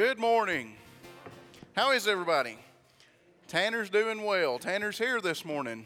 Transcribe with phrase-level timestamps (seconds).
[0.00, 0.76] Good morning.
[1.76, 2.56] How is everybody?
[3.48, 4.58] Tanner's doing well.
[4.58, 5.84] Tanner's here this morning.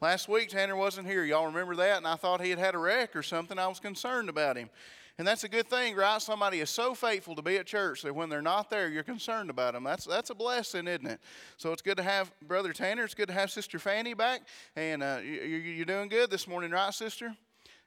[0.00, 1.24] Last week, Tanner wasn't here.
[1.24, 1.98] Y'all remember that?
[1.98, 3.56] And I thought he had had a wreck or something.
[3.56, 4.68] I was concerned about him.
[5.16, 6.20] And that's a good thing, right?
[6.20, 9.48] Somebody is so faithful to be at church that when they're not there, you're concerned
[9.48, 9.84] about them.
[9.84, 11.20] That's, that's a blessing, isn't it?
[11.56, 13.04] So it's good to have Brother Tanner.
[13.04, 14.42] It's good to have Sister Fanny back.
[14.74, 17.36] And uh, you, you're doing good this morning, right, Sister?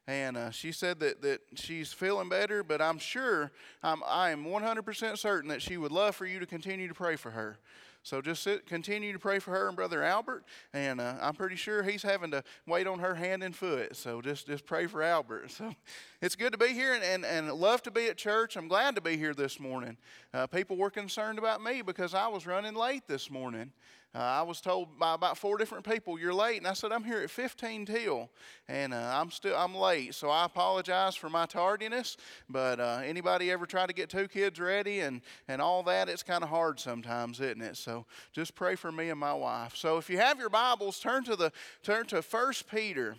[0.09, 3.51] And uh, she said that, that she's feeling better, but I'm sure,
[3.83, 7.15] I'm, I am 100% certain that she would love for you to continue to pray
[7.15, 7.59] for her.
[8.01, 11.57] So just sit, continue to pray for her and Brother Albert, and uh, I'm pretty
[11.57, 13.95] sure he's having to wait on her hand and foot.
[13.95, 15.51] So just, just pray for Albert.
[15.51, 15.75] So
[16.23, 18.55] it's good to be here and, and, and love to be at church.
[18.55, 19.95] I'm glad to be here this morning.
[20.33, 23.73] Uh, people were concerned about me because I was running late this morning.
[24.13, 27.03] Uh, I was told by about four different people, "You're late," and I said, "I'm
[27.03, 28.31] here at 15 till,
[28.67, 32.17] and uh, I'm still I'm late." So I apologize for my tardiness.
[32.49, 36.09] But uh, anybody ever try to get two kids ready and and all that?
[36.09, 37.77] It's kind of hard sometimes, isn't it?
[37.77, 39.75] So just pray for me and my wife.
[39.75, 41.51] So if you have your Bibles, turn to the
[41.83, 43.15] turn to First Peter.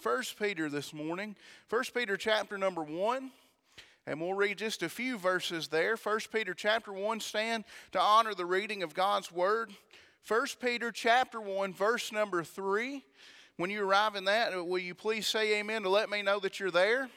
[0.00, 1.34] First Peter this morning.
[1.66, 3.32] First Peter chapter number one
[4.06, 5.96] and we'll read just a few verses there.
[5.96, 9.72] 1 Peter chapter 1 stand to honor the reading of God's word.
[10.26, 13.04] 1 Peter chapter 1, verse number 3.
[13.58, 16.58] When you arrive in that, will you please say amen to let me know that
[16.58, 17.10] you're there?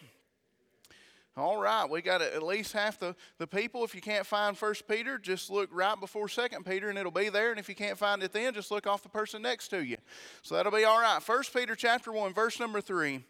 [1.37, 3.85] All right, we got at least half the, the people.
[3.85, 7.29] If you can't find First Peter, just look right before Second Peter and it'll be
[7.29, 7.51] there.
[7.51, 9.97] And if you can't find it then, just look off the person next to you.
[10.41, 11.23] So that'll be all right.
[11.23, 13.23] First Peter chapter 1, verse number 3.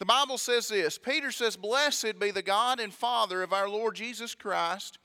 [0.00, 3.94] The Bible says this Peter says, Blessed be the God and Father of our Lord
[3.94, 4.98] Jesus Christ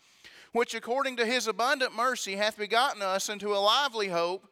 [0.52, 4.46] which according to his abundant mercy hath begotten us into a lively hope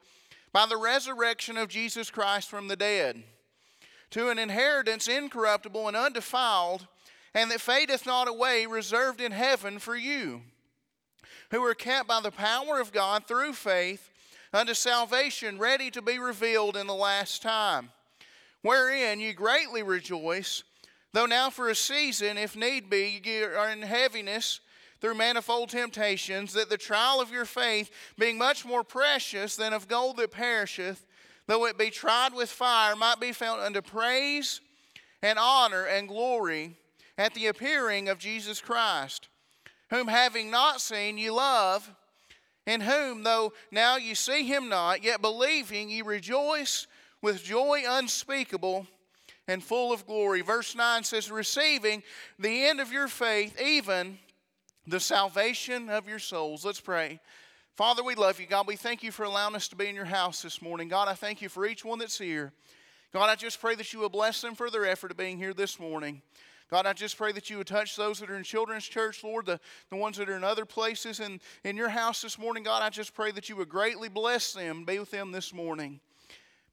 [0.54, 3.24] by the resurrection of Jesus Christ from the dead,
[4.12, 6.88] to an inheritance incorruptible and undefiled,
[7.34, 10.42] and that fadeth not away, reserved in heaven for you,
[11.52, 14.10] who are kept by the power of God through faith
[14.54, 17.90] unto salvation, ready to be revealed in the last time,
[18.62, 20.64] wherein ye greatly rejoice,
[21.14, 24.62] though now for a season, if need be, ye are in heaviness
[25.00, 29.88] through manifold temptations, that the trial of your faith, being much more precious than of
[29.88, 31.06] gold that perisheth,
[31.48, 34.62] though it be tried with fire, might be found unto praise
[35.22, 36.76] and honor and glory
[37.18, 39.30] at the appearing of Jesus Christ,
[39.90, 41.92] whom having not seen ye love,
[42.66, 46.86] in whom, though now ye see him not, yet believing ye rejoice
[47.22, 48.86] with joy unspeakable
[49.48, 50.42] and full of glory.
[50.42, 52.04] Verse 9 says, Receiving
[52.38, 54.20] the end of your faith, even
[54.88, 56.64] the salvation of your souls.
[56.64, 57.20] Let's pray.
[57.76, 58.48] Father, we love you.
[58.48, 60.88] God, we thank you for allowing us to be in your house this morning.
[60.88, 62.54] God, I thank you for each one that's here.
[63.14, 65.54] God, I just pray that you will bless them for their effort of being here
[65.54, 66.22] this morning.
[66.72, 69.46] God, I just pray that you would touch those that are in children's church, Lord,
[69.46, 69.60] the,
[69.90, 72.64] the ones that are in other places in, in your house this morning.
[72.64, 76.00] God, I just pray that you would greatly bless them, be with them this morning.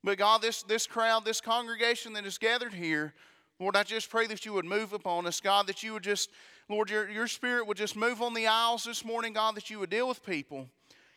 [0.02, 3.14] But God, this, this crowd, this congregation that is gathered here,
[3.60, 6.30] Lord, I just pray that you would move upon us, God, that you would just
[6.68, 9.78] Lord, your, your spirit would just move on the aisles this morning, God, that you
[9.80, 10.68] would deal with people.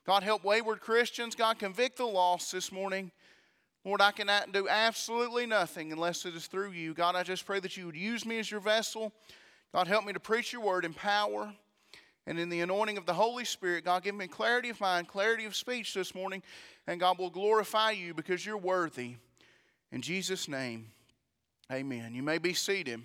[0.06, 1.36] God, help wayward Christians.
[1.36, 3.12] God, convict the lost this morning.
[3.86, 6.94] Lord, I cannot do absolutely nothing unless it is through you.
[6.94, 9.14] God, I just pray that you would use me as your vessel.
[9.74, 11.54] God, help me to preach your word in power
[12.26, 13.86] and in the anointing of the Holy Spirit.
[13.86, 16.44] God, give me clarity of mind, clarity of speech this morning,
[16.88, 19.16] and God will glorify you because you're worthy.
[19.94, 20.88] In Jesus' name,
[21.72, 22.14] amen.
[22.14, 23.02] You may be seated.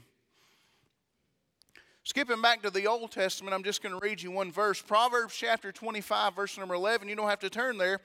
[2.04, 4.82] Skipping back to the Old Testament, I'm just going to read you one verse.
[4.82, 7.08] Proverbs chapter 25, verse number 11.
[7.08, 8.00] You don't have to turn there.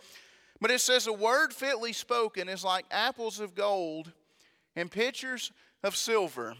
[0.62, 4.12] But it says, A word fitly spoken is like apples of gold
[4.76, 5.52] and pitchers
[5.84, 6.56] of silver.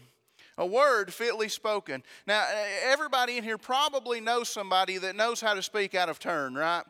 [0.56, 2.02] A word fitly spoken.
[2.26, 2.44] Now,
[2.84, 6.82] everybody in here probably knows somebody that knows how to speak out of turn, right?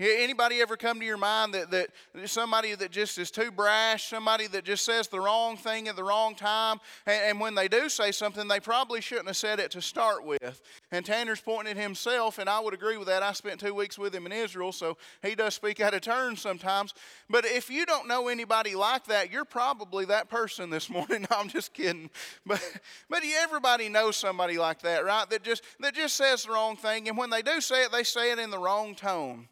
[0.00, 1.90] Anybody ever come to your mind that, that
[2.24, 6.02] somebody that just is too brash, somebody that just says the wrong thing at the
[6.02, 9.70] wrong time, and, and, when they do say something, they probably shouldn't have said it
[9.72, 10.62] to start with?
[10.90, 13.22] And Tanner's pointing at himself, and I would agree with that.
[13.22, 16.34] I spent two weeks with him in Israel, so he does speak out of turn
[16.34, 16.94] sometimes.
[17.28, 21.26] But if you don't know anybody like that, you're probably that person this morning.
[21.30, 22.08] no, I'm just kidding.
[22.46, 22.62] But
[23.10, 25.28] but everybody knows somebody like that, right?
[25.28, 28.04] That just that just says the wrong thing, and when they do say it, they
[28.04, 29.48] say it in the wrong tone.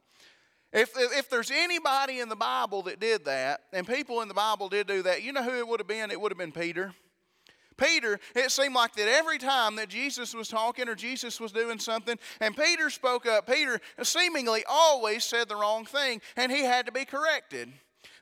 [0.73, 4.69] If, if there's anybody in the Bible that did that, and people in the Bible
[4.69, 6.11] did do that, you know who it would have been?
[6.11, 6.93] It would have been Peter.
[7.79, 11.79] Peter, it seemed like that every time that Jesus was talking or Jesus was doing
[11.79, 16.87] something and Peter spoke up, Peter seemingly always said the wrong thing and he had
[16.87, 17.73] to be corrected.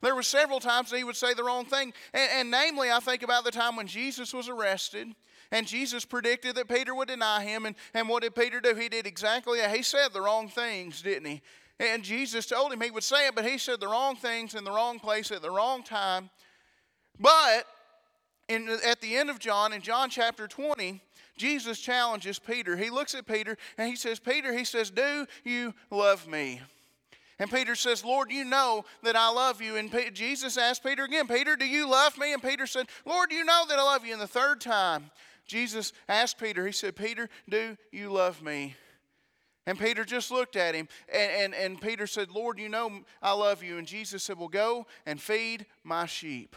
[0.03, 1.95] There were several times that he would say the wrong thing.
[2.13, 5.15] And, and namely, I think about the time when Jesus was arrested
[5.53, 7.67] And Jesus predicted that Peter would deny him.
[7.67, 8.75] And, and what did Peter do?
[8.75, 9.75] He did exactly that.
[9.75, 11.43] He said the wrong things, didn't he?
[11.79, 14.65] And Jesus told him he would say it, but he said the wrong things in
[14.65, 16.31] the wrong place at the wrong time.
[17.19, 17.67] But
[18.49, 21.01] in, at the end of John, in John chapter 20,
[21.37, 22.77] Jesus challenges Peter.
[22.77, 26.61] He looks at Peter and he says, Peter, he says, Do you love me?
[27.39, 29.77] And Peter says, Lord, you know that I love you.
[29.77, 32.33] And Jesus asked Peter again, Peter, do you love me?
[32.33, 34.15] And Peter said, Lord, you know that I love you.
[34.15, 35.11] And the third time,
[35.47, 38.75] Jesus asked Peter, He said, Peter, do you love me?
[39.67, 40.89] And Peter just looked at him.
[41.13, 43.79] And, and, and Peter said, Lord, you know I love you.
[43.79, 46.57] And Jesus said, Well, go and feed my sheep.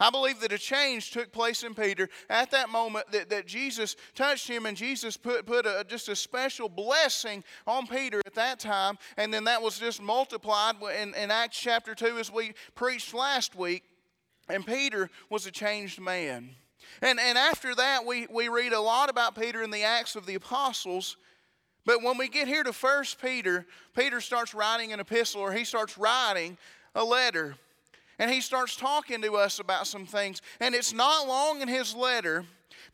[0.00, 3.96] I believe that a change took place in Peter at that moment that, that Jesus
[4.14, 8.58] touched him and Jesus put, put a, just a special blessing on Peter at that
[8.58, 8.98] time.
[9.16, 13.54] And then that was just multiplied in, in Acts chapter 2 as we preached last
[13.54, 13.84] week.
[14.48, 16.50] And Peter was a changed man.
[17.00, 20.26] And, and after that, we, we read a lot about Peter in the Acts of
[20.26, 21.16] the Apostles.
[21.84, 25.64] But when we get here to First Peter, Peter starts writing an epistle or he
[25.64, 26.56] starts writing
[26.94, 27.56] a letter.
[28.18, 30.40] And he starts talking to us about some things.
[30.60, 32.44] And it's not long in his letter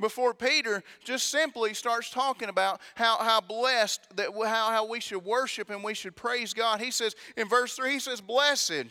[0.01, 5.25] before Peter just simply starts talking about how, how blessed that how, how we should
[5.25, 6.81] worship and we should praise God.
[6.81, 8.87] He says in verse 3, he says, Blessed.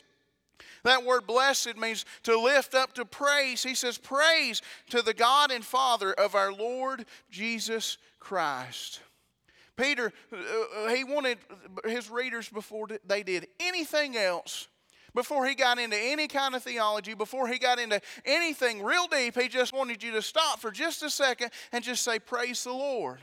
[0.84, 3.64] That word blessed means to lift up to praise.
[3.64, 4.62] He says, Praise
[4.92, 9.02] to the God and Father of our Lord Jesus Christ.
[9.80, 11.38] Peter, uh, uh, he wanted
[11.86, 14.68] his readers before they did anything else
[15.16, 19.40] before he got into any kind of theology, before he got into anything real deep,
[19.40, 22.72] he just wanted you to stop for just a second and just say, Praise the
[22.72, 23.20] Lord.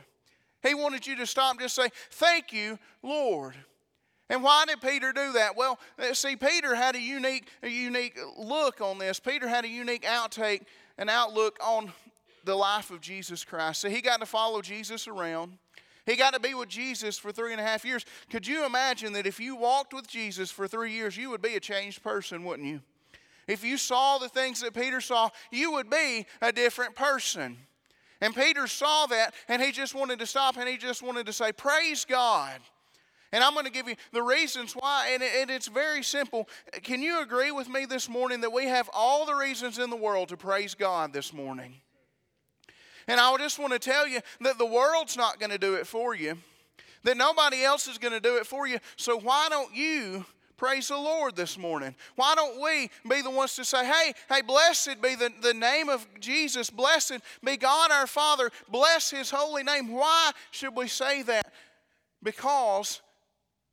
[0.63, 3.55] He wanted you to stop and just say, Thank you, Lord.
[4.29, 5.57] And why did Peter do that?
[5.57, 9.21] Well, uh, see, Peter had a unique, a unique look on this.
[9.21, 10.63] Peter had a unique outtake,
[10.99, 11.93] an outlook on
[12.45, 13.81] the life of Jesus Christ.
[13.81, 15.59] So he got to follow Jesus around.
[16.07, 18.07] He got to be with Jesus for three and a half years.
[18.31, 21.57] Could you imagine that if you walked with Jesus for three years, you would be
[21.57, 22.81] a changed person, wouldn't you?
[23.49, 27.57] If you saw the things that Peter saw, you would be a different person.
[28.21, 31.33] And Peter saw that, and he just wanted to stop and he just wanted to
[31.33, 32.61] say, Praise God.
[33.33, 36.49] And I'm going to give you the reasons why, and, it's very simple.
[36.85, 39.97] Can you agree with me this morning that we have all the reasons in the
[39.97, 41.75] world to praise God this morning?
[43.09, 45.87] And I just want to tell you that the world's not going to do it
[45.87, 46.37] for you,
[47.05, 48.79] that nobody else is going to do it for you.
[48.97, 50.25] So why don't you
[50.57, 51.95] praise the Lord this morning?
[52.17, 55.89] Why don't we be the ones to say, hey, hey, blessed be the, the name
[55.89, 59.93] of Jesus, blessed be God our Father, bless his holy name.
[59.93, 61.53] Why should we say that?
[62.23, 63.03] Because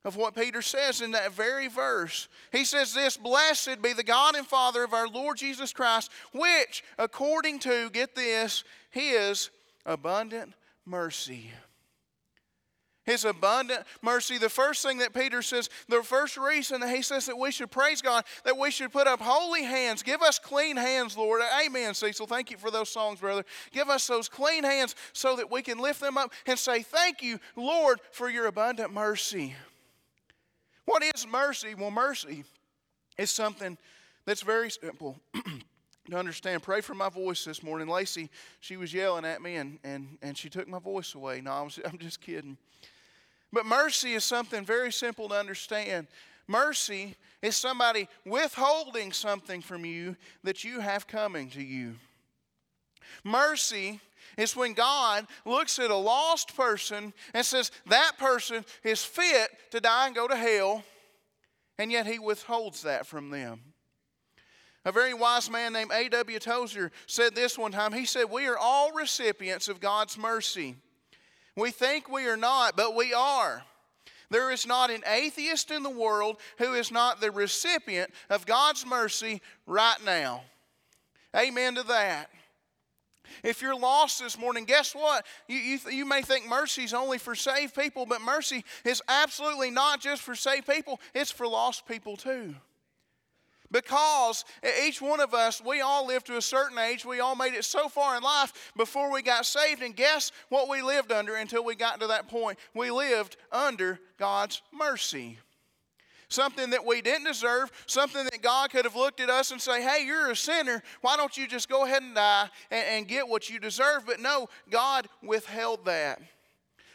[0.04, 2.28] of what Peter says in that very verse.
[2.52, 6.84] He says this Blessed be the God and Father of our Lord Jesus Christ, which,
[6.98, 9.50] according to, get this, his
[9.86, 10.52] abundant
[10.84, 11.50] mercy.
[13.04, 14.38] His abundant mercy.
[14.38, 17.70] The first thing that Peter says, the first reason that he says that we should
[17.70, 20.02] praise God, that we should put up holy hands.
[20.02, 21.42] Give us clean hands, Lord.
[21.66, 22.26] Amen, Cecil.
[22.26, 23.44] Thank you for those songs, brother.
[23.72, 27.22] Give us those clean hands so that we can lift them up and say, Thank
[27.22, 29.54] you, Lord, for your abundant mercy.
[30.84, 31.74] What is mercy?
[31.74, 32.44] Well, mercy
[33.16, 33.78] is something
[34.26, 35.18] that's very simple
[36.10, 36.62] to understand.
[36.62, 37.88] Pray for my voice this morning.
[37.88, 41.40] Lacey, she was yelling at me and, and, and she took my voice away.
[41.40, 42.56] No, I was, I'm just kidding.
[43.52, 46.08] But mercy is something very simple to understand.
[46.46, 51.94] Mercy is somebody withholding something from you that you have coming to you.
[53.22, 54.00] Mercy
[54.36, 59.80] is when God looks at a lost person and says, that person is fit to
[59.80, 60.82] die and go to hell,
[61.78, 63.60] and yet he withholds that from them.
[64.84, 66.38] A very wise man named A.W.
[66.38, 67.92] Tozer said this one time.
[67.92, 70.76] He said, We are all recipients of God's mercy.
[71.56, 73.62] We think we are not, but we are.
[74.30, 78.84] There is not an atheist in the world who is not the recipient of God's
[78.84, 80.42] mercy right now.
[81.36, 82.30] Amen to that.
[83.42, 85.26] If you're lost this morning, guess what?
[85.48, 89.70] You, you, you may think mercy is only for saved people, but mercy is absolutely
[89.70, 92.54] not just for saved people, it's for lost people too.
[93.70, 94.44] Because
[94.86, 97.04] each one of us, we all lived to a certain age.
[97.04, 99.82] We all made it so far in life before we got saved.
[99.82, 102.56] And guess what we lived under until we got to that point?
[102.72, 105.38] We lived under God's mercy
[106.28, 109.82] something that we didn't deserve, something that God could have looked at us and say,
[109.82, 110.82] hey, you're a sinner.
[111.00, 114.04] Why don't you just go ahead and die and, and get what you deserve?
[114.06, 116.20] But no, God withheld that.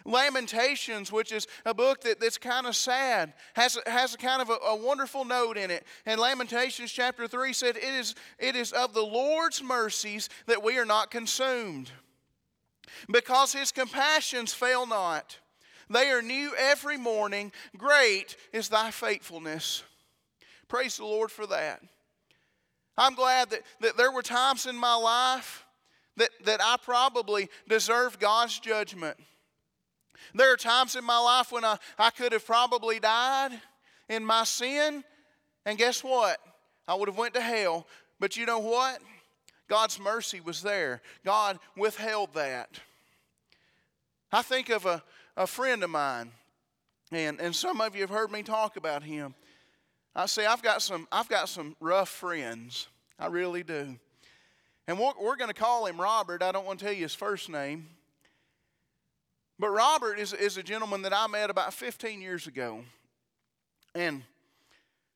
[0.05, 4.49] Lamentations, which is a book that, that's kind of sad, has, has a kind of
[4.49, 5.85] a, a, wonderful note in it.
[6.05, 10.77] And Lamentations chapter 3 said, it is, it is of the Lord's mercies that we
[10.77, 11.91] are not consumed.
[13.11, 15.37] because his compassions fail not.
[15.89, 17.51] They are new every morning.
[17.77, 19.83] Great is thy faithfulness.
[20.67, 21.81] Praise the Lord for that.
[22.97, 25.65] I'm glad that, that there were times in my life
[26.17, 29.17] that, that I probably deserved God's judgment.
[30.35, 33.51] There are times in my life when I, I could have probably died
[34.09, 35.03] in my sin,
[35.65, 36.39] and guess what?
[36.87, 37.87] I would have went to hell.
[38.19, 38.99] But you know what?
[39.69, 41.01] God's mercy was there.
[41.23, 42.79] God withheld that.
[44.31, 45.01] I think of a,
[45.37, 46.31] a friend of mine,
[47.11, 49.33] and, and some of you have heard me talk about him.
[50.15, 52.87] I say I've got some I've got some rough friends.
[53.17, 53.97] I really do.
[54.87, 56.41] And we're, we're going to call him Robert.
[56.41, 57.87] I don't want to tell you his first name.
[59.59, 62.83] But Robert is, is a gentleman that I met about 15 years ago.
[63.93, 64.23] And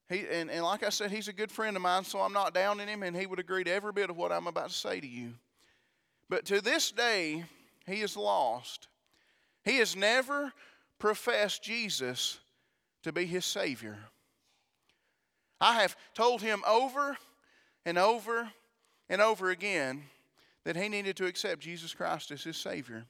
[0.09, 2.53] he and, and like I said, he's a good friend of mine, so I'm not
[2.53, 4.99] downing him, and he would agree to every bit of what I'm about to say
[4.99, 5.33] to you.
[6.29, 7.45] But to this day,
[7.87, 8.89] he is lost.
[9.63, 10.53] He has never
[10.99, 12.39] professed Jesus
[13.03, 13.97] to be his Savior.
[15.59, 17.17] I have told him over
[17.85, 18.49] and over
[19.09, 20.03] and over again
[20.65, 23.05] that he needed to accept Jesus Christ as his Savior.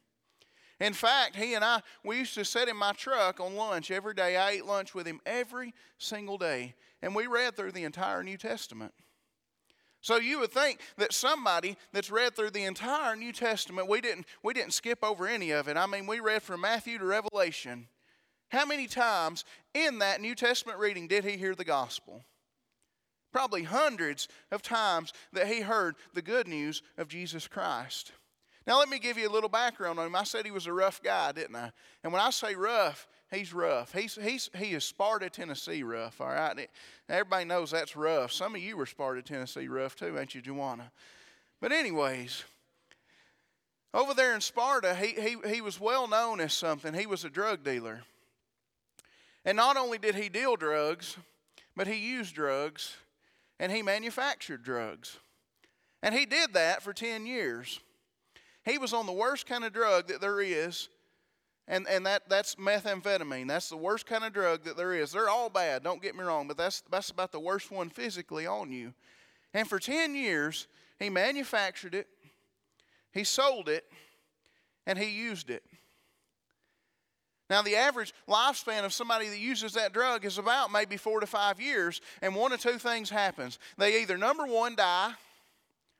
[0.80, 4.14] In fact, he and I, we used to sit in my truck on lunch every
[4.14, 4.36] day.
[4.36, 6.76] I ate lunch with him every single day.
[7.02, 8.94] And we read through the entire New Testament.
[10.04, 14.26] So you would think that somebody that's read through the entire New Testament, we didn't,
[14.44, 15.78] we didn't skip over any of it.
[15.78, 17.88] I mean, we read from Matthew to Revelation.
[18.50, 22.26] How many times in that New Testament reading did he hear the gospel?
[23.32, 28.12] Probably hundreds of times that he heard the good news of Jesus Christ.
[28.68, 30.18] Now, let me give you a little background on him.
[30.18, 31.72] I said he was a rough guy, didn't I?
[32.04, 33.94] And when I say rough, he's rough.
[33.94, 36.70] He's, he's, he is Sparta, Tennessee rough, all right?
[37.10, 38.32] Everybody knows that's rough.
[38.32, 40.92] Some of you were Sparta, Tennessee rough too, ain't you, Joanna?
[41.60, 42.44] But, anyways,
[43.94, 46.94] over there in Sparta, he, he, he was well known as something.
[46.94, 48.02] He was a drug dealer.
[49.46, 51.18] And not only did he deal drugs,
[51.76, 52.96] but he used drugs
[53.60, 55.18] and he manufactured drugs.
[56.02, 57.80] And he did that for 10 years.
[58.66, 60.90] He was on the worst kind of drug that there is
[61.68, 63.48] and, and that, that's methamphetamine.
[63.48, 65.12] That's the worst kind of drug that there is.
[65.12, 68.46] They're all bad, don't get me wrong, but that's, that's about the worst one physically
[68.46, 68.94] on you.
[69.54, 70.68] And for 10 years,
[71.00, 72.08] he manufactured it,
[73.12, 73.86] he sold it,
[74.86, 75.64] and he used it.
[77.50, 81.28] Now, the average lifespan of somebody that uses that drug is about maybe four to
[81.28, 83.60] five years, and one of two things happens.
[83.78, 85.14] They either, number one, die.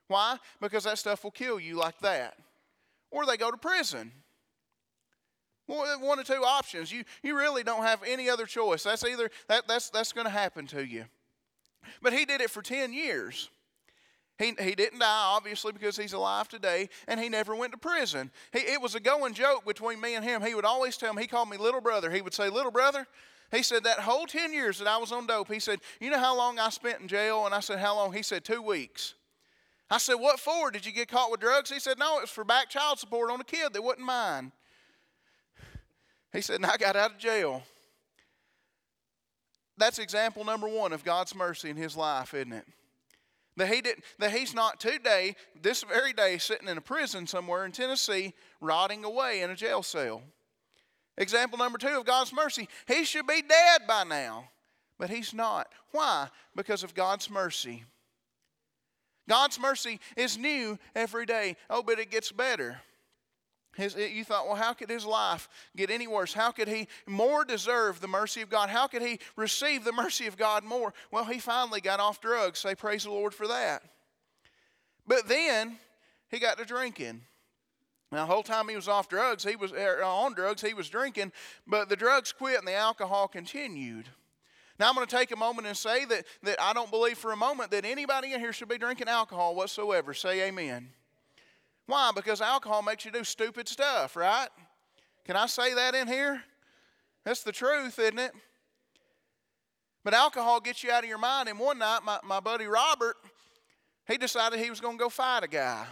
[0.08, 0.38] Why?
[0.60, 2.36] Because that stuff will kill you like that.
[3.10, 4.10] Or they go to prison.
[5.66, 6.92] One or two options.
[6.92, 8.82] You, you really don't have any other choice.
[8.82, 11.04] That's either that, that's that's going to happen to you.
[12.02, 13.48] But he did it for 10 years.
[14.38, 18.32] He, he didn't die, obviously, because he's alive today, and he never went to prison.
[18.52, 20.42] He, it was a going joke between me and him.
[20.42, 22.10] He would always tell me, he called me little brother.
[22.10, 23.06] He would say, Little brother,
[23.52, 26.18] he said, that whole 10 years that I was on dope, he said, You know
[26.18, 27.46] how long I spent in jail?
[27.46, 28.12] And I said, How long?
[28.12, 29.14] He said, Two weeks.
[29.88, 30.72] I said, What for?
[30.72, 31.70] Did you get caught with drugs?
[31.70, 34.50] He said, No, it was for back child support on a kid that wasn't mine.
[36.34, 37.62] He said, and I got out of jail.
[39.78, 42.66] That's example number one of God's mercy in his life, isn't it?
[43.56, 47.64] That he didn't that he's not today, this very day, sitting in a prison somewhere
[47.64, 50.22] in Tennessee, rotting away in a jail cell.
[51.16, 52.68] Example number two of God's mercy.
[52.88, 54.48] He should be dead by now,
[54.98, 55.68] but he's not.
[55.92, 56.28] Why?
[56.56, 57.84] Because of God's mercy.
[59.28, 61.56] God's mercy is new every day.
[61.70, 62.80] Oh, but it gets better.
[63.76, 66.32] His, you thought, well, how could his life get any worse?
[66.32, 68.68] How could he more deserve the mercy of God?
[68.68, 70.94] How could he receive the mercy of God more?
[71.10, 72.60] Well, he finally got off drugs.
[72.60, 73.82] Say, praise the Lord for that.
[75.06, 75.78] But then
[76.30, 77.22] he got to drinking.
[78.12, 80.88] Now, the whole time he was off drugs, he was er, on drugs, he was
[80.88, 81.32] drinking,
[81.66, 84.08] but the drugs quit and the alcohol continued.
[84.78, 87.32] Now, I'm going to take a moment and say that, that I don't believe for
[87.32, 90.14] a moment that anybody in here should be drinking alcohol whatsoever.
[90.14, 90.90] Say amen.
[91.86, 92.10] Why?
[92.14, 94.48] Because alcohol makes you do stupid stuff, right?
[95.24, 96.42] Can I say that in here?
[97.24, 98.32] That's the truth, isn't it?
[100.02, 101.48] But alcohol gets you out of your mind.
[101.48, 103.16] And one night, my, my buddy Robert,
[104.06, 105.86] he decided he was going to go fight a guy.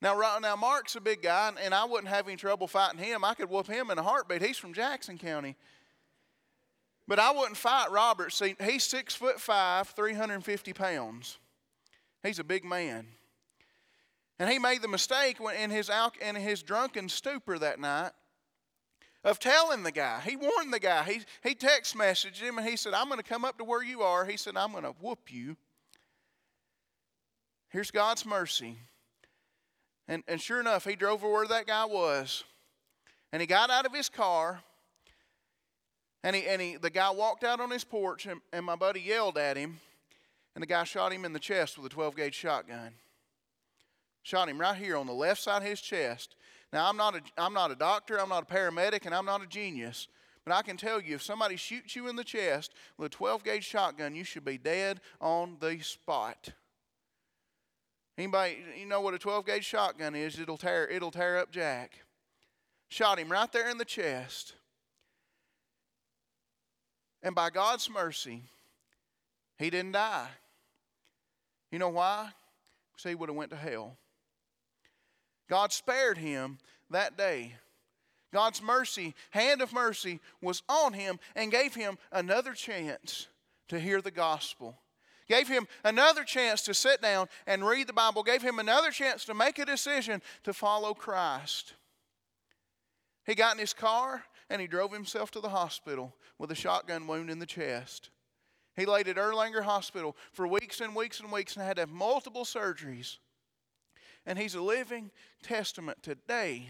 [0.00, 3.24] Now, now, Mark's a big guy, and I wouldn't have any trouble fighting him.
[3.24, 4.42] I could whoop him in a heartbeat.
[4.42, 5.54] He's from Jackson County.
[7.06, 8.32] But I wouldn't fight Robert.
[8.32, 11.38] See, he's six foot five, 350 pounds.
[12.24, 13.06] He's a big man.
[14.42, 15.88] And he made the mistake in his,
[16.20, 18.10] in his drunken stupor that night
[19.22, 20.18] of telling the guy.
[20.18, 21.04] He warned the guy.
[21.04, 23.84] He, he text messaged him and he said, I'm going to come up to where
[23.84, 24.24] you are.
[24.24, 25.56] He said, I'm going to whoop you.
[27.68, 28.78] Here's God's mercy.
[30.08, 32.42] And, and sure enough, he drove over where that guy was.
[33.32, 34.64] And he got out of his car.
[36.24, 39.02] And, he, and he, the guy walked out on his porch, and, and my buddy
[39.02, 39.78] yelled at him.
[40.56, 42.94] And the guy shot him in the chest with a 12 gauge shotgun.
[44.22, 46.36] Shot him right here on the left side of his chest.
[46.72, 49.42] Now, I'm not, a, I'm not a doctor, I'm not a paramedic, and I'm not
[49.42, 50.08] a genius.
[50.44, 53.44] But I can tell you, if somebody shoots you in the chest with a 12
[53.44, 56.50] gauge shotgun, you should be dead on the spot.
[58.18, 60.38] Anybody, you know what a 12 gauge shotgun is?
[60.38, 62.00] It'll tear, it'll tear up Jack.
[62.88, 64.54] Shot him right there in the chest.
[67.22, 68.42] And by God's mercy,
[69.58, 70.28] he didn't die.
[71.70, 72.30] You know why?
[72.92, 73.96] Because he would have went to hell.
[75.48, 76.58] God spared him
[76.90, 77.54] that day.
[78.32, 83.28] God's mercy, hand of mercy, was on him and gave him another chance
[83.68, 84.78] to hear the gospel.
[85.28, 88.22] Gave him another chance to sit down and read the Bible.
[88.22, 91.74] Gave him another chance to make a decision to follow Christ.
[93.24, 97.06] He got in his car and he drove himself to the hospital with a shotgun
[97.06, 98.10] wound in the chest.
[98.76, 101.90] He laid at Erlanger Hospital for weeks and weeks and weeks and had to have
[101.90, 103.18] multiple surgeries.
[104.26, 105.10] And he's a living
[105.42, 106.68] testament today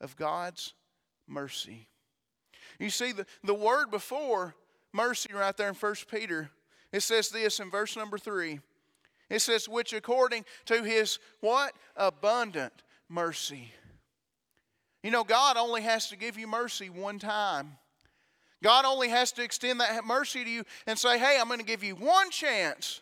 [0.00, 0.74] of God's
[1.26, 1.88] mercy.
[2.78, 4.54] You see, the, the word before
[4.92, 6.50] mercy right there in 1 Peter,
[6.92, 8.60] it says this in verse number 3.
[9.28, 11.72] It says, which according to his what?
[11.96, 13.72] Abundant mercy.
[15.02, 17.76] You know, God only has to give you mercy one time.
[18.62, 21.64] God only has to extend that mercy to you and say, hey, I'm going to
[21.64, 23.00] give you one chance.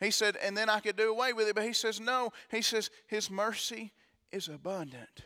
[0.00, 1.54] He said, and then I could do away with it.
[1.54, 2.32] But he says, no.
[2.50, 3.92] He says, his mercy
[4.30, 5.24] is abundant.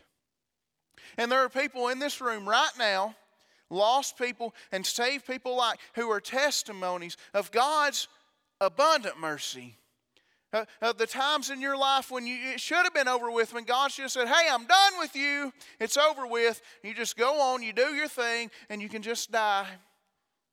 [1.17, 3.15] And there are people in this room right now,
[3.69, 8.07] lost people and saved people like, who are testimonies of God's
[8.61, 9.75] abundant mercy.
[10.53, 13.53] Uh, uh, the times in your life when you, it should have been over with,
[13.53, 16.61] when God should have said, Hey, I'm done with you, it's over with.
[16.83, 19.67] You just go on, you do your thing, and you can just die.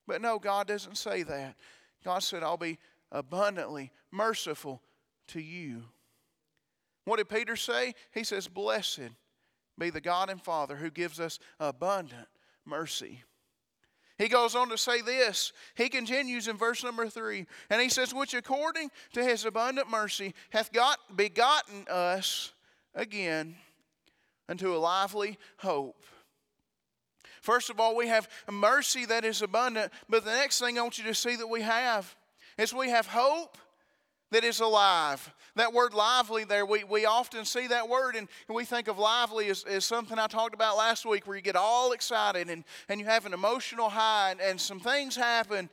[0.06, 1.56] But no, God doesn't say that.
[2.04, 2.78] God said, I'll be
[3.12, 4.82] abundantly merciful
[5.28, 5.84] to you.
[7.04, 7.94] What did Peter say?
[8.12, 9.10] He says, Blessed
[9.78, 12.28] be the God and Father who gives us abundant
[12.64, 13.22] mercy.
[14.18, 15.52] He goes on to say this.
[15.76, 20.34] He continues in verse number three, and he says, Which according to his abundant mercy
[20.50, 22.52] hath got begotten us
[22.94, 23.54] again
[24.48, 26.04] unto a lively hope.
[27.40, 30.98] First of all, we have mercy that is abundant, but the next thing I want
[30.98, 32.16] you to see that we have
[32.58, 33.56] is we have hope
[34.30, 35.32] that is alive.
[35.56, 39.48] That word lively there, we, we often see that word and we think of lively
[39.48, 43.00] as, as something I talked about last week where you get all excited and, and
[43.00, 45.70] you have an emotional high and, and some things happen,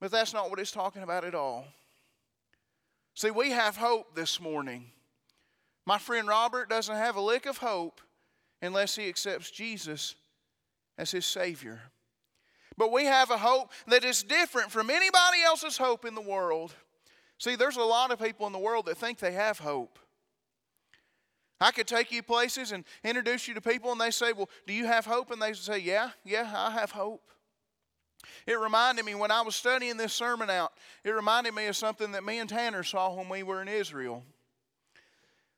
[0.00, 1.64] but that's not what it's talking about at all.
[3.14, 4.86] See, we have hope this morning.
[5.86, 8.00] My friend Robert doesn't have a lick of hope
[8.60, 10.14] unless he accepts Jesus
[10.98, 11.80] as his Savior.
[12.76, 16.74] But we have a hope that is different from anybody else's hope in the world.
[17.38, 19.98] See, there's a lot of people in the world that think they have hope.
[21.60, 24.72] I could take you places and introduce you to people, and they say, Well, do
[24.72, 25.30] you have hope?
[25.30, 27.22] And they say, Yeah, yeah, I have hope.
[28.46, 30.72] It reminded me when I was studying this sermon out,
[31.04, 34.24] it reminded me of something that me and Tanner saw when we were in Israel.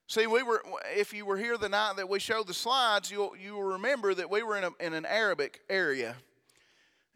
[0.09, 0.63] See, we were,
[0.95, 4.31] if you were here the night that we showed the slides, you'll, you'll remember that
[4.31, 6.15] we were in, a, in an Arabic area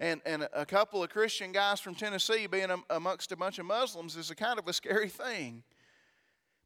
[0.00, 4.16] and, and a couple of Christian guys from Tennessee being amongst a bunch of Muslims
[4.16, 5.62] is a kind of a scary thing.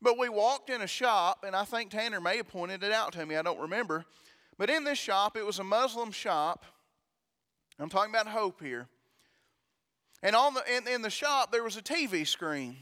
[0.00, 3.12] But we walked in a shop, and I think Tanner may have pointed it out
[3.14, 4.04] to me, I don't remember.
[4.56, 6.64] But in this shop, it was a Muslim shop.
[7.80, 8.86] I'm talking about hope here.
[10.22, 12.76] And on the, in, in the shop, there was a TV screen.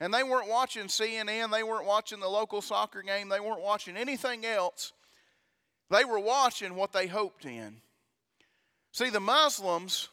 [0.00, 3.98] And they weren't watching CNN, they weren't watching the local soccer game, they weren't watching
[3.98, 4.94] anything else.
[5.90, 7.82] They were watching what they hoped in.
[8.92, 10.08] See, the Muslims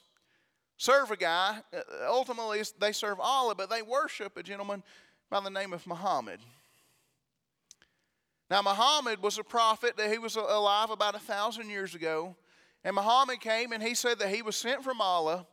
[0.78, 4.84] serve a guy, uh, ultimately, they serve Allah, but they worship a gentleman
[5.30, 6.40] by the name of Muhammad.
[8.50, 12.36] Now, Muhammad was a prophet that he was alive about a thousand years ago.
[12.84, 15.46] And Muhammad came and he said that he was sent from Allah,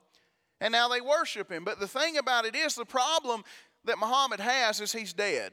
[0.60, 1.64] and now they worship him.
[1.64, 3.42] But the thing about it is, the problem
[3.84, 5.52] that Muhammad has is he's dead.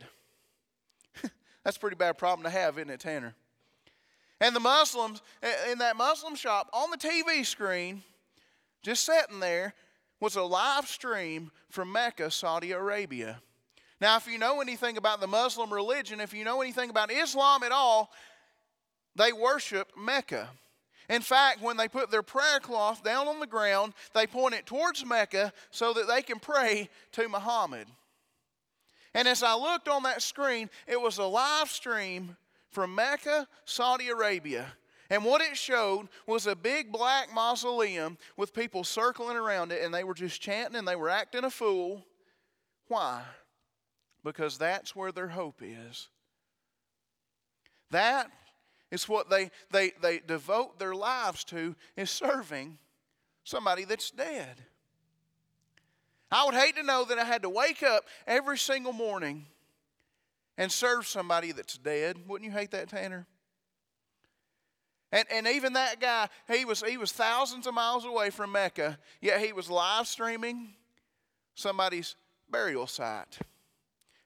[1.64, 3.36] That's a pretty bad problem to have, isn't it, Tanner?
[4.44, 5.22] And the Muslims,
[5.72, 8.04] in that Muslim shop, on the TV screen,
[8.82, 9.74] just sitting there,
[10.20, 13.40] was a live stream from Mecca, Saudi Arabia.
[14.02, 17.64] Now, if you know anything about the Muslim religion, if you know anything about Islam
[17.64, 18.12] at all,
[19.16, 20.50] they worship Mecca.
[21.08, 24.66] In fact, when they put their prayer cloth down on the ground, they point it
[24.66, 27.88] towards Mecca so that they can pray to Muhammad.
[29.14, 32.36] And as I looked on that screen, it was a live stream
[32.74, 34.74] from Mecca, Saudi Arabia.
[35.10, 39.94] And what it showed was a big black mausoleum with people circling around it, and
[39.94, 42.06] they were just chanting and they were acting a fool.
[42.88, 43.22] Why?
[44.24, 46.10] Because that's where their hope is.
[47.92, 48.32] That
[48.90, 52.80] is what they, they, they devote their lives to, is serving
[53.44, 54.64] somebody that's dead.
[56.32, 59.46] I would hate to know that I had to wake up every single morning
[60.58, 62.18] and serve somebody that's dead.
[62.28, 63.28] Wouldn't you hate that, Tanner?
[65.12, 68.98] And, and even that guy, he was, he was thousands of miles away from Mecca,
[69.22, 70.74] yet he was live streaming
[71.56, 72.16] somebody's
[72.50, 73.38] burial site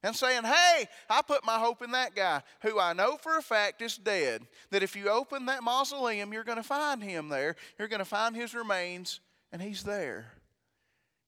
[0.03, 3.41] and saying, Hey, I put my hope in that guy who I know for a
[3.41, 4.47] fact is dead.
[4.71, 7.55] That if you open that mausoleum, you're going to find him there.
[7.77, 9.19] You're going to find his remains,
[9.51, 10.31] and he's there.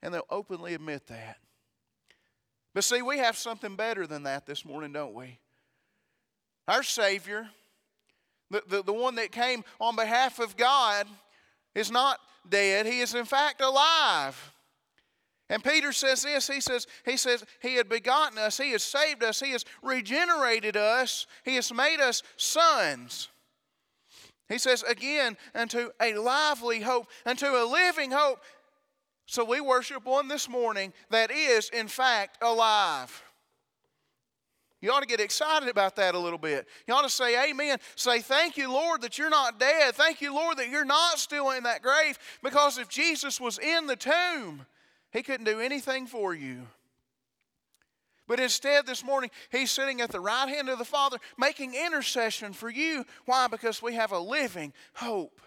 [0.02, 1.38] And they'll openly admit that.
[2.74, 5.40] But see, we have something better than that this morning, don't we?
[6.68, 7.50] Our Savior,
[8.52, 11.08] the, the, the one that came on behalf of God,
[11.74, 12.86] is not dead.
[12.86, 14.54] He is, in fact, alive.
[15.50, 19.24] And Peter says this, he says, he says, He had begotten us, He has saved
[19.24, 23.30] us, He has regenerated us, He has made us sons.
[24.48, 28.40] He says again, unto a lively hope, unto a living hope.
[29.30, 33.24] So we worship one this morning that is, in fact, alive.
[34.82, 36.68] You ought to get excited about that a little bit.
[36.88, 37.78] You ought to say amen.
[37.96, 39.94] Say, Thank you, Lord, that you're not dead.
[39.94, 42.18] Thank you, Lord, that you're not still in that grave.
[42.42, 44.66] Because if Jesus was in the tomb,
[45.12, 46.64] he couldn't do anything for you.
[48.28, 52.54] But instead, this morning, he's sitting at the right hand of the Father making intercession
[52.54, 53.06] for you.
[53.26, 53.46] Why?
[53.46, 55.40] Because we have a living hope.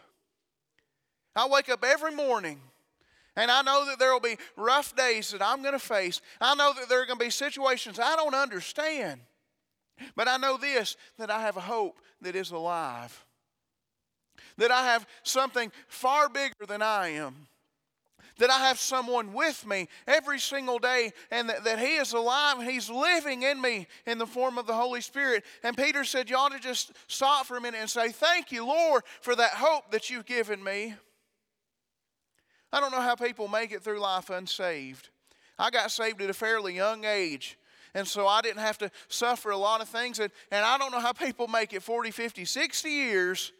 [1.35, 2.61] I wake up every morning
[3.37, 6.21] and I know that there will be rough days that I'm going to face.
[6.40, 9.21] I know that there are going to be situations I don't understand.
[10.16, 13.25] But I know this that I have a hope that is alive,
[14.59, 17.49] that I have something far bigger than I am
[18.38, 22.59] that I have someone with me every single day and that, that He is alive
[22.59, 25.45] and He's living in me in the form of the Holy Spirit.
[25.62, 28.66] And Peter said, You ought to just stop for a minute and say, Thank you,
[28.66, 30.95] Lord, for that hope that you've given me.
[32.72, 35.11] I don't know how people make it through life unsaved.
[35.58, 37.58] I got saved at a fairly young age.
[37.94, 40.18] And so I didn't have to suffer a lot of things.
[40.18, 43.52] And, and I don't know how people make it 40, 50, 60 years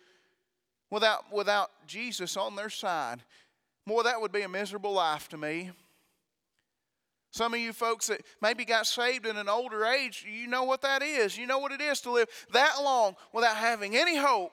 [0.91, 3.23] without, without Jesus on their side.
[3.87, 5.71] Boy, that would be a miserable life to me.
[7.31, 10.83] Some of you folks that maybe got saved in an older age, you know what
[10.83, 11.37] that is.
[11.37, 14.53] You know what it is to live that long without having any hope,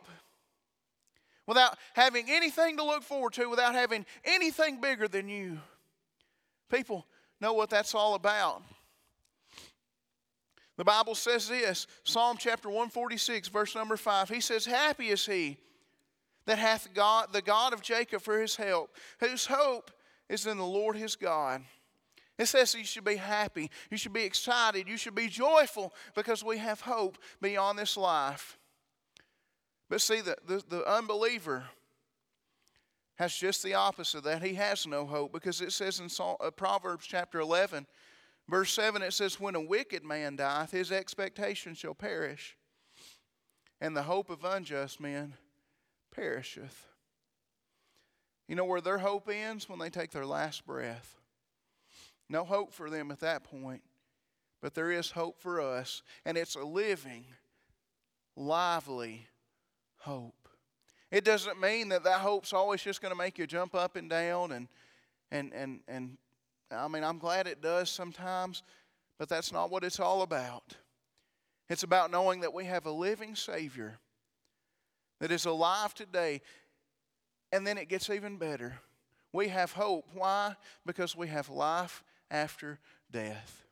[1.50, 5.58] without having anything to look forward to, without having anything bigger than you.
[6.70, 7.08] People
[7.42, 8.62] know what that's all about.
[10.78, 14.30] The Bible says this Psalm chapter 146, verse number 5.
[14.30, 15.58] He says, Happy is he
[16.46, 19.90] that hath God, the God of Jacob for his help, whose hope
[20.30, 21.64] is in the Lord his God.
[22.38, 26.44] It says you should be happy, you should be excited, you should be joyful because
[26.44, 28.60] we have hope beyond this life.
[29.90, 31.64] But see, the, the, the unbeliever
[33.16, 34.44] has just the opposite of that.
[34.44, 37.88] He has no hope because it says in uh, Proverbs chapter 11,
[38.48, 42.56] verse 7, it says, When a wicked man dieth, his expectation shall perish,
[43.82, 45.34] and the hope of unjust men
[46.16, 46.86] perisheth.
[48.48, 49.68] You know where their hope ends?
[49.68, 51.18] When they take their last breath.
[52.30, 53.82] No hope for them at that point,
[54.62, 57.26] but there is hope for us, and it's a living,
[58.36, 59.26] lively
[60.00, 60.50] hope.
[61.12, 64.10] It doesn't mean that that hope's always just going to make you jump up and
[64.10, 64.68] down and
[65.32, 66.18] and and and
[66.72, 68.62] I mean, I'm glad it does sometimes,
[69.18, 70.76] but that's not what it's all about.
[71.68, 74.00] It's about knowing that we have a living Savior
[75.20, 76.42] that is alive today.
[77.52, 78.80] And then it gets even better.
[79.34, 80.06] We have hope.
[80.14, 80.56] Why?
[80.86, 82.80] Because we have life after
[83.12, 83.64] death.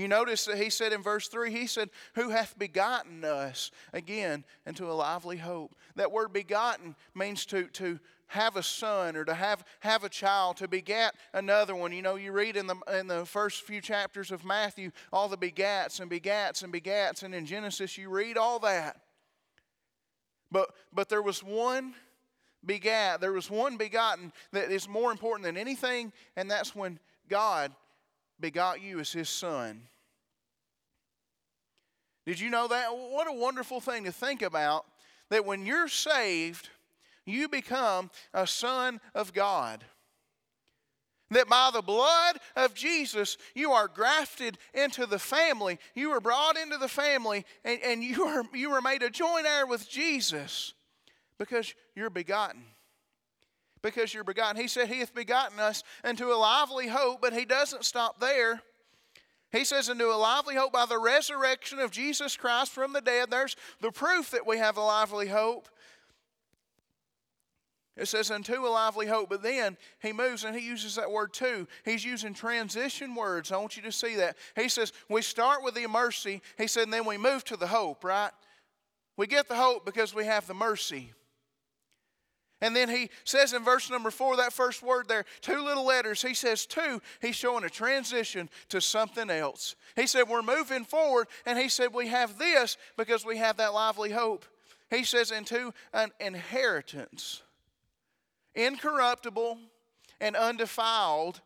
[0.00, 4.46] You notice that he said in verse 3, he said, Who hath begotten us again
[4.64, 5.76] into a lively hope.
[5.94, 10.56] That word begotten means to, to have a son or to have, have a child,
[10.56, 11.92] to begat another one.
[11.92, 15.36] You know, you read in the, in the first few chapters of Matthew all the
[15.36, 19.02] begats and begats and begats, and in Genesis you read all that.
[20.50, 21.92] But, but there was one
[22.64, 27.74] begat, there was one begotten that is more important than anything, and that's when God
[28.40, 29.82] begot you as his son.
[32.30, 32.90] Did you know that?
[32.92, 34.86] What a wonderful thing to think about
[35.30, 36.68] that when you're saved,
[37.26, 39.82] you become a son of God.
[41.32, 45.80] That by the blood of Jesus, you are grafted into the family.
[45.96, 49.44] You are brought into the family, and, and you, are, you are made a joint
[49.44, 50.72] heir with Jesus
[51.36, 52.62] because you're begotten.
[53.82, 54.62] Because you're begotten.
[54.62, 58.62] He said, He hath begotten us into a lively hope, but He doesn't stop there.
[59.52, 63.30] He says, into a lively hope by the resurrection of Jesus Christ from the dead.
[63.30, 65.68] There's the proof that we have a lively hope.
[67.96, 69.28] It says, unto a lively hope.
[69.28, 71.66] But then he moves and he uses that word too.
[71.84, 73.50] He's using transition words.
[73.50, 74.36] I want you to see that.
[74.54, 76.42] He says, we start with the mercy.
[76.56, 78.30] He said, and then we move to the hope, right?
[79.16, 81.12] We get the hope because we have the mercy.
[82.60, 86.20] And then he says in verse number four, that first word there, two little letters,
[86.20, 87.00] he says to.
[87.22, 89.76] He's showing a transition to something else.
[89.96, 91.28] He said, We're moving forward.
[91.46, 94.44] And he said, We have this because we have that lively hope.
[94.90, 97.42] He says, Into an inheritance,
[98.54, 99.58] incorruptible
[100.20, 101.40] and undefiled,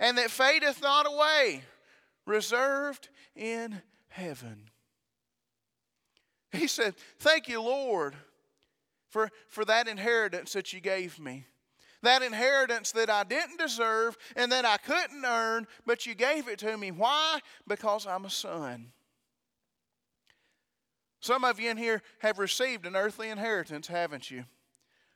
[0.00, 1.62] and that fadeth not away,
[2.26, 4.68] reserved in heaven.
[6.50, 8.16] He said, Thank you, Lord
[9.08, 11.46] for, for that inheritance that you gave me.
[12.02, 16.58] That inheritance that I didn't deserve and that I couldn't earn, but you gave it
[16.60, 16.90] to me.
[16.90, 17.40] Why?
[17.66, 18.92] Because I'm a son.
[21.20, 24.44] Some of you in here have received an earthly inheritance, haven't you?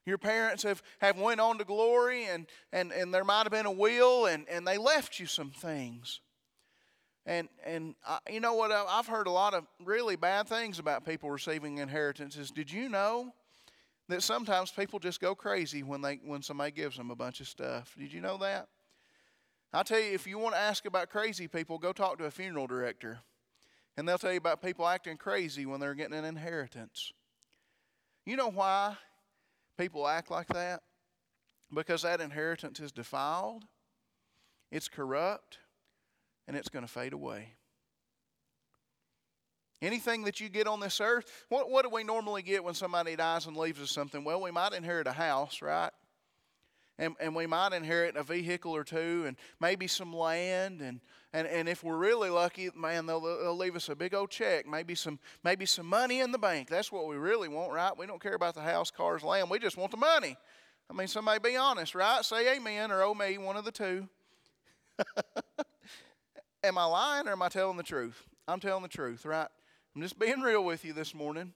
[0.06, 3.66] Your parents have, have went on to glory and, and, and there might have been
[3.66, 6.20] a will and, and they left you some things.
[7.26, 8.72] And, and I, you know what?
[8.72, 12.50] I've heard a lot of really bad things about people receiving inheritances.
[12.50, 13.34] Did you know
[14.12, 17.48] that sometimes people just go crazy when they when somebody gives them a bunch of
[17.48, 17.94] stuff.
[17.98, 18.68] Did you know that?
[19.72, 22.30] I'll tell you, if you want to ask about crazy people, go talk to a
[22.30, 23.20] funeral director.
[23.96, 27.12] And they'll tell you about people acting crazy when they're getting an inheritance.
[28.24, 28.96] You know why
[29.78, 30.82] people act like that?
[31.72, 33.64] Because that inheritance is defiled,
[34.72, 35.58] it's corrupt,
[36.48, 37.54] and it's going to fade away.
[39.82, 43.16] Anything that you get on this earth, what, what do we normally get when somebody
[43.16, 44.24] dies and leaves us something?
[44.24, 45.90] Well, we might inherit a house, right?
[46.98, 51.00] And, and we might inherit a vehicle or two and maybe some land and,
[51.32, 54.66] and, and if we're really lucky man they'll, they'll leave us a big old check
[54.66, 56.68] maybe some maybe some money in the bank.
[56.68, 57.96] That's what we really want right?
[57.96, 59.48] We don't care about the house cars land.
[59.48, 60.36] We just want the money.
[60.90, 62.22] I mean somebody be honest right?
[62.22, 64.06] Say amen or oh me one of the two.
[66.62, 68.26] Am i lying or am i telling the truth?
[68.46, 69.48] I'm telling the truth right
[69.94, 71.52] I'm just being real with you this morning.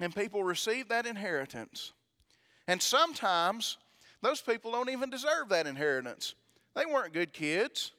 [0.00, 1.92] And people receive that inheritance.
[2.66, 3.76] And sometimes
[4.20, 6.34] those people don't even deserve that inheritance.
[6.74, 7.92] They weren't good kids.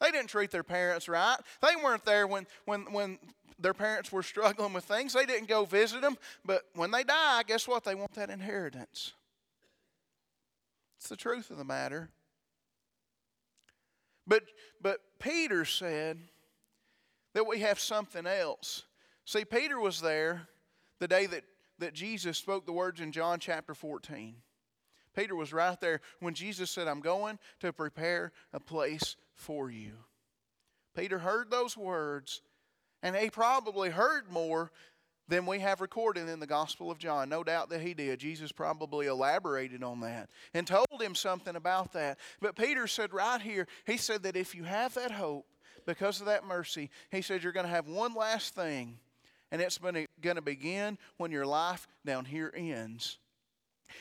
[0.00, 1.36] They didn't treat their parents right.
[1.60, 3.18] They weren't there when, when, when
[3.58, 5.12] their parents were struggling with things.
[5.12, 6.16] They didn't go visit them.
[6.44, 7.84] But when they die, guess what?
[7.84, 9.12] They want that inheritance.
[10.98, 12.10] It's the truth of the matter.
[14.26, 14.44] But,
[14.80, 16.18] but Peter said,
[17.38, 18.82] that we have something else.
[19.24, 20.48] See, Peter was there
[20.98, 21.44] the day that,
[21.78, 24.34] that Jesus spoke the words in John chapter 14.
[25.14, 29.92] Peter was right there when Jesus said, I'm going to prepare a place for you.
[30.96, 32.42] Peter heard those words,
[33.04, 34.72] and he probably heard more
[35.28, 37.28] than we have recorded in the Gospel of John.
[37.28, 38.18] No doubt that he did.
[38.18, 42.18] Jesus probably elaborated on that and told him something about that.
[42.40, 45.46] But Peter said right here, he said that if you have that hope,
[45.88, 48.98] because of that mercy, he said, You're going to have one last thing,
[49.50, 53.16] and it's going to begin when your life down here ends.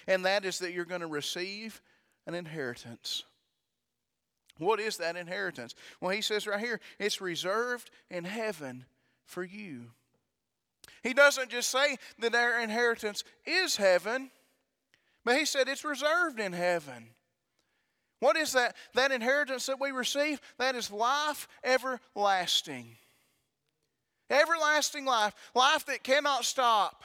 [0.06, 1.82] And that is that you're going to receive
[2.28, 3.23] an inheritance.
[4.58, 5.76] What is that inheritance?
[6.02, 8.84] Well, he says right here, it's reserved in heaven
[9.26, 9.91] for you.
[11.04, 14.30] He doesn't just say that our inheritance is heaven,
[15.23, 17.12] but he said it's reserved in heaven.
[18.19, 18.75] What is that?
[18.95, 20.41] That inheritance that we receive?
[20.58, 22.97] That is life everlasting.
[24.30, 25.34] Everlasting life.
[25.53, 27.03] Life that cannot stop.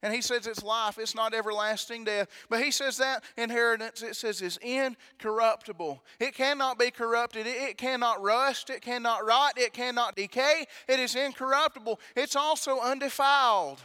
[0.00, 2.28] And he says it's life, it's not everlasting death.
[2.48, 6.04] But he says that inheritance, it says, is incorruptible.
[6.20, 7.48] It cannot be corrupted.
[7.48, 8.70] It, cannot rust.
[8.70, 9.54] It cannot rot.
[9.56, 10.66] It cannot decay.
[10.86, 11.98] It is incorruptible.
[12.14, 13.80] It's also undefiled.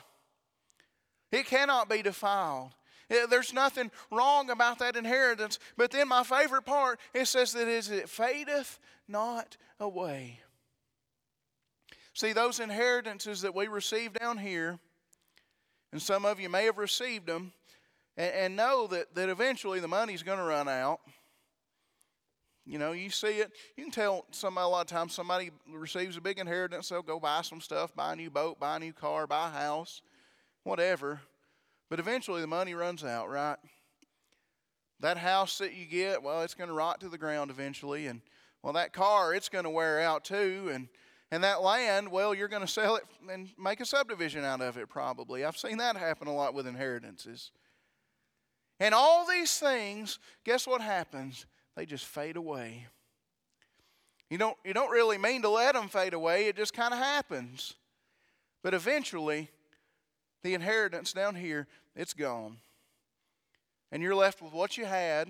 [1.32, 2.76] It cannot be defiled.
[3.14, 5.60] Eh, there's nothing wrong about that inheritance.
[5.78, 10.40] But then my favorite part, it says that is it fadeth not away.
[12.14, 14.80] See, those inheritances that we receive down here,
[15.92, 17.54] and some of you may have received them,
[18.18, 21.00] and, and know that, that eventually the money's going to run out.
[22.66, 23.52] You know, you see it.
[23.76, 27.20] You can tell somebody a lot of times somebody receives a big inheritance, they'll go
[27.20, 30.02] buy some stuff, buy a new boat, buy a new car, buy a house,
[30.64, 31.20] whatever.
[31.94, 33.58] But eventually the money runs out, right?
[35.02, 38.08] that house that you get, well, it's going to rot to the ground eventually.
[38.08, 38.22] And,
[38.64, 40.72] well, that car, it's going to wear out too.
[40.74, 40.88] And,
[41.30, 44.76] and that land, well, you're going to sell it and make a subdivision out of
[44.76, 45.46] it probably.
[45.46, 47.52] I've seen that happen a lot with inheritances.
[48.80, 51.46] And all these things, guess what happens?
[51.76, 52.88] They just fade away.
[54.32, 57.00] You don't, you don't really mean to let them fade away, it just kind of
[57.00, 57.76] happens.
[58.64, 59.52] But eventually,
[60.44, 62.58] the inheritance down here, it's gone.
[63.92, 65.30] And you're left with what you had,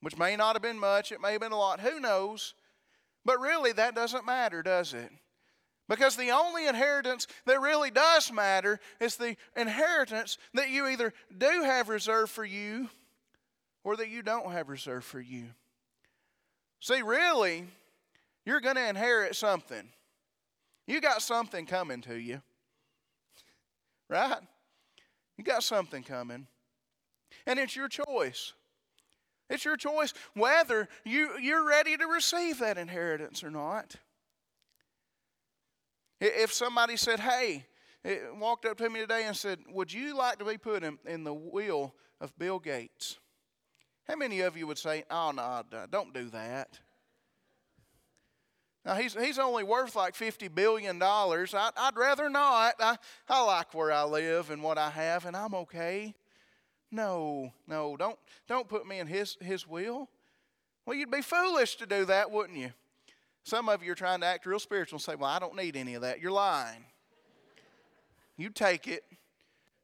[0.00, 2.54] which may not have been much, it may have been a lot, who knows?
[3.24, 5.10] But really, that doesn't matter, does it?
[5.88, 11.62] Because the only inheritance that really does matter is the inheritance that you either do
[11.62, 12.88] have reserved for you
[13.82, 15.46] or that you don't have reserved for you.
[16.80, 17.66] See, really,
[18.46, 19.88] you're going to inherit something.
[20.86, 22.40] You got something coming to you.
[24.08, 24.38] Right?
[25.36, 26.46] You got something coming.
[27.46, 28.52] And it's your choice.
[29.50, 33.96] It's your choice whether you, you're ready to receive that inheritance or not.
[36.20, 37.66] If somebody said, hey,
[38.04, 40.98] eh, walked up to me today and said, Would you like to be put in,
[41.04, 43.18] in the will of Bill Gates?
[44.08, 46.78] How many of you would say, Oh, no, don't do that?
[48.84, 51.02] Now, he's, he's only worth like $50 billion.
[51.02, 52.74] I, would rather not.
[52.78, 52.96] I,
[53.28, 56.14] I like where I live and what I have, and I'm okay.
[56.90, 60.08] No, no, don't, don't put me in his, his will.
[60.84, 62.72] Well, you'd be foolish to do that, wouldn't you?
[63.42, 65.76] Some of you are trying to act real spiritual and say, Well, I don't need
[65.76, 66.20] any of that.
[66.20, 66.84] You're lying.
[68.36, 69.04] You take it.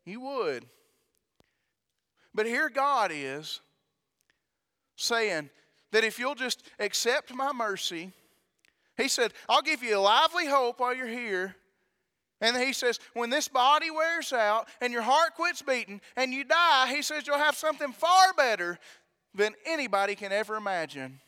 [0.05, 0.65] You would.
[2.35, 3.61] But here God is
[4.97, 5.51] saying
[5.93, 8.13] that if you'll just accept my mercy,
[9.01, 11.57] he said, I'll give you a lively hope while you're here.
[12.41, 16.45] And he says, when this body wears out and your heart quits beating and you
[16.45, 18.79] die, he says you'll have something far better
[19.35, 21.21] than anybody can ever imagine.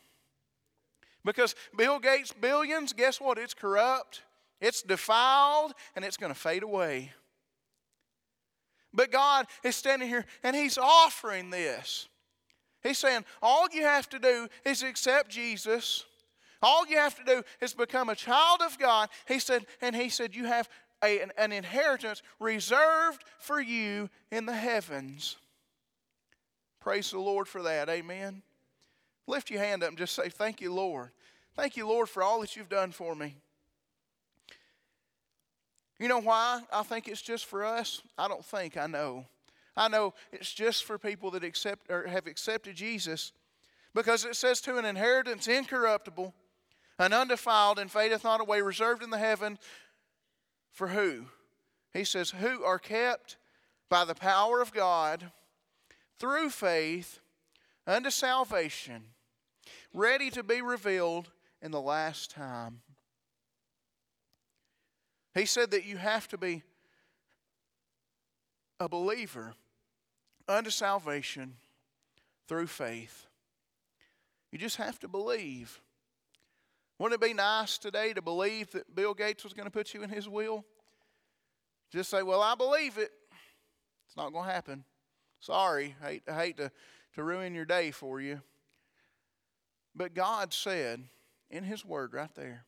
[1.24, 3.38] Because Bill Gates' billions, guess what?
[3.38, 4.22] It's corrupt,
[4.60, 7.12] it's defiled, and it's going to fade away.
[8.94, 12.08] But God is standing here and He's offering this.
[12.82, 16.04] He's saying, all you have to do is accept Jesus
[16.62, 19.08] all you have to do is become a child of God.
[19.26, 20.68] He said, and he said, you have
[21.02, 25.36] a, an, an inheritance reserved for you in the heavens.
[26.80, 27.88] Praise the Lord for that.
[27.88, 28.42] Amen.
[29.26, 31.10] Lift your hand up and just say, Thank you, Lord.
[31.54, 33.36] Thank you, Lord, for all that you've done for me.
[35.98, 38.02] You know why I think it's just for us?
[38.18, 39.26] I don't think, I know.
[39.76, 43.32] I know it's just for people that accept or have accepted Jesus
[43.94, 46.34] because it says to an inheritance incorruptible,
[47.02, 49.58] and undefiled and fadeth not away, reserved in the heaven
[50.70, 51.26] for who?
[51.92, 53.36] He says, Who are kept
[53.88, 55.32] by the power of God
[56.18, 57.18] through faith
[57.86, 59.04] unto salvation,
[59.92, 62.80] ready to be revealed in the last time.
[65.34, 66.62] He said that you have to be
[68.78, 69.54] a believer
[70.48, 71.56] unto salvation
[72.48, 73.26] through faith.
[74.50, 75.80] You just have to believe.
[76.98, 80.02] Wouldn't it be nice today to believe that Bill Gates was going to put you
[80.02, 80.64] in his will?
[81.90, 83.10] Just say, well, I believe it.
[84.06, 84.84] It's not going to happen.
[85.40, 85.94] Sorry.
[86.02, 86.70] I hate, I hate to,
[87.14, 88.40] to ruin your day for you.
[89.94, 91.04] But God said
[91.50, 92.64] in His Word right there.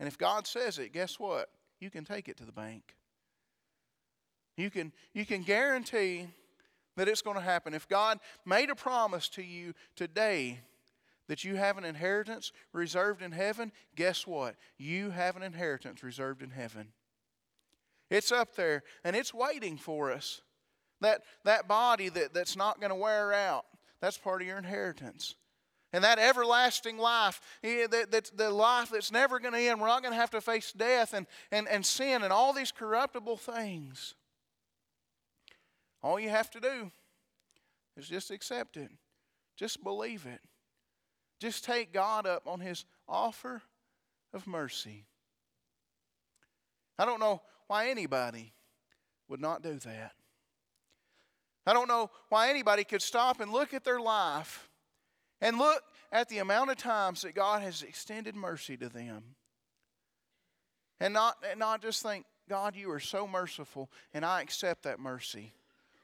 [0.00, 1.48] And if God says it, guess what?
[1.80, 2.94] You can take it to the bank.
[4.56, 6.26] You can, you can guarantee
[6.96, 7.74] that it's going to happen.
[7.74, 10.60] If God made a promise to you today,
[11.28, 14.56] that you have an inheritance reserved in heaven, guess what?
[14.78, 16.88] You have an inheritance reserved in heaven.
[18.10, 20.42] It's up there and it's waiting for us.
[21.00, 23.66] That, that body that, that's not going to wear out,
[24.00, 25.34] that's part of your inheritance.
[25.92, 29.80] And that everlasting life, yeah, that, the life that's never going to end.
[29.80, 32.72] We're not going to have to face death and, and, and sin and all these
[32.72, 34.14] corruptible things.
[36.02, 36.90] All you have to do
[37.96, 38.90] is just accept it,
[39.56, 40.40] just believe it.
[41.40, 43.62] Just take God up on his offer
[44.32, 45.04] of mercy.
[46.98, 48.52] I don't know why anybody
[49.28, 50.12] would not do that.
[51.66, 54.68] I don't know why anybody could stop and look at their life
[55.40, 55.82] and look
[56.12, 59.34] at the amount of times that God has extended mercy to them.
[61.00, 65.00] And not, and not just think, God, you are so merciful, and I accept that
[65.00, 65.52] mercy.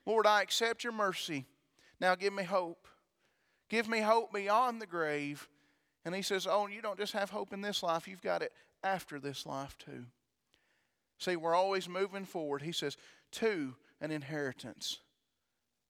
[0.05, 1.47] Lord, I accept your mercy.
[2.01, 2.89] Now give me hope.
[3.73, 5.49] Give me hope beyond the grave.
[6.05, 8.53] And he says, Oh, you don't just have hope in this life, you've got it
[8.85, 10.05] after this life too.
[11.19, 12.61] See, we're always moving forward.
[12.61, 12.99] He says,
[13.33, 14.99] To an inheritance,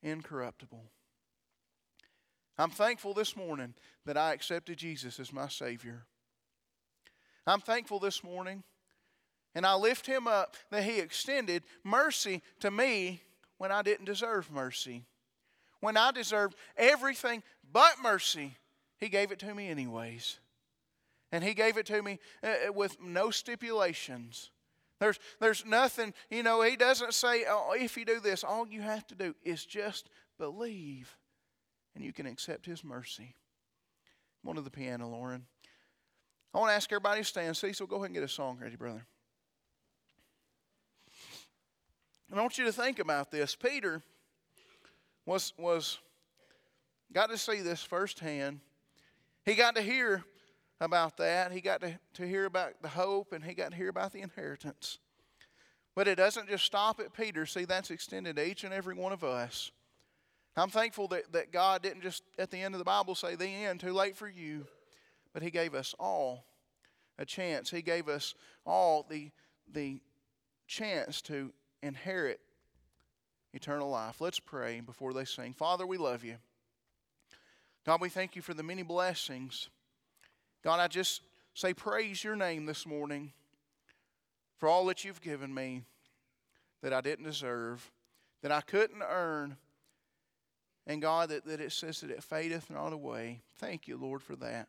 [0.01, 0.85] incorruptible.
[2.57, 3.75] I'm thankful this morning
[4.07, 6.05] that I accepted Jesus as my Savior.
[7.49, 8.63] I'm thankful this morning,
[9.57, 13.23] and I lift Him up that He extended mercy to me
[13.59, 15.03] when I didn't deserve mercy.
[15.83, 18.57] When I deserved everything but mercy,
[18.99, 20.39] He gave it to me anyways.
[21.33, 24.53] And He gave it to me uh, uh, with no stipulations.
[25.01, 28.81] There's, there's nothing, you know, He doesn't say, oh, if you do this, all you
[28.81, 30.09] have to do is just
[30.39, 31.17] believe
[31.97, 33.35] and you can accept His mercy.
[34.41, 35.47] Come on to the piano, Lauren.
[36.55, 37.57] I want to ask everybody to stand.
[37.57, 39.05] Cecil, go ahead and get a song ready, brother.
[42.31, 43.57] And I want you to think about this.
[43.57, 44.01] Peter
[45.27, 45.99] was, was
[47.13, 48.61] got to see this firsthand.
[49.45, 50.25] He got to hear
[50.81, 51.53] about that.
[51.53, 54.21] He got to, to hear about the hope and he got to hear about the
[54.21, 54.99] inheritance.
[55.95, 57.47] But it doesn't just stop at Peter.
[57.47, 59.71] See, that's extended to each and every one of us.
[60.57, 63.47] I'm thankful that, that God didn't just at the end of the Bible say, the
[63.47, 64.67] end, too late for you,
[65.33, 66.45] but He gave us all
[67.19, 67.71] a chance.
[67.71, 68.35] He gave us
[68.67, 69.31] all the,
[69.73, 70.01] the
[70.67, 71.53] chance to
[71.83, 72.41] inherit
[73.53, 74.21] eternal life.
[74.21, 75.53] Let's pray before they sing.
[75.53, 76.37] Father, we love you.
[77.85, 79.69] God, we thank you for the many blessings.
[80.63, 81.23] God, I just
[81.55, 83.33] say praise your name this morning
[84.59, 85.83] for all that you've given me
[86.83, 87.91] that I didn't deserve,
[88.43, 89.57] that I couldn't earn.
[90.87, 93.41] And God, that, that it says that it fadeth not away.
[93.57, 94.69] Thank you, Lord, for that.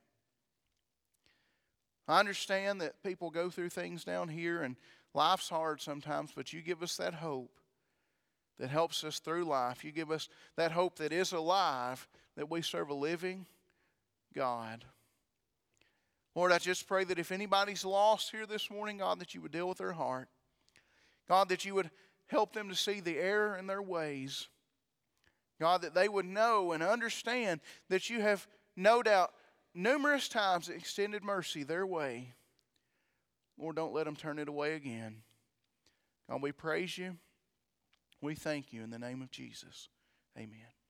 [2.07, 4.75] I understand that people go through things down here and
[5.13, 7.51] life's hard sometimes, but you give us that hope
[8.59, 9.83] that helps us through life.
[9.83, 13.45] You give us that hope that is alive, that we serve a living
[14.33, 14.85] God.
[16.35, 19.51] Lord, I just pray that if anybody's lost here this morning, God, that you would
[19.51, 20.29] deal with their heart.
[21.27, 21.91] God, that you would
[22.27, 24.47] help them to see the error in their ways.
[25.59, 29.31] God, that they would know and understand that you have no doubt
[29.75, 32.33] numerous times extended mercy their way.
[33.57, 35.17] Lord, don't let them turn it away again.
[36.29, 37.17] God, we praise you.
[38.23, 39.89] We thank you in the name of Jesus.
[40.37, 40.82] Amen.